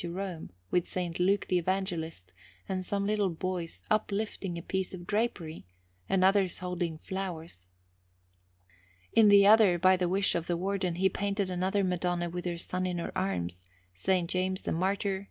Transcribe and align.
Jerome, 0.01 0.49
with 0.71 0.87
S. 0.97 1.19
Luke 1.19 1.45
the 1.45 1.59
Evangelist, 1.59 2.33
and 2.67 2.83
some 2.83 3.05
little 3.05 3.29
boys 3.29 3.83
uplifting 3.91 4.57
a 4.57 4.63
piece 4.63 4.95
of 4.95 5.05
drapery, 5.05 5.67
and 6.09 6.23
others 6.23 6.57
holding 6.57 6.97
flowers. 6.97 7.67
In 9.13 9.27
the 9.27 9.45
other, 9.45 9.77
by 9.77 9.95
the 9.97 10.09
wish 10.09 10.33
of 10.33 10.47
the 10.47 10.57
Warden, 10.57 10.95
he 10.95 11.07
painted 11.07 11.51
another 11.51 11.83
Madonna 11.83 12.31
with 12.31 12.45
her 12.45 12.57
Son 12.57 12.87
in 12.87 12.97
her 12.97 13.15
arms, 13.15 13.63
S. 13.95 14.25
James 14.27 14.61
the 14.63 14.71
Martyr, 14.71 15.17
S. 15.17 15.19